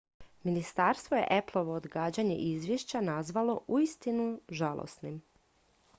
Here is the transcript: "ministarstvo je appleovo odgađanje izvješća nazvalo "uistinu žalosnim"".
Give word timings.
"ministarstvo 0.47 1.15
je 1.17 1.27
appleovo 1.39 1.73
odgađanje 1.81 2.35
izvješća 2.45 3.01
nazvalo 3.11 3.59
"uistinu 3.77 4.39
žalosnim"". 4.61 5.21